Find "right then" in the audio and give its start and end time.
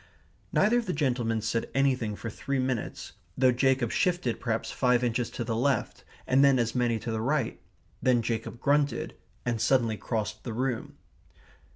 7.21-8.23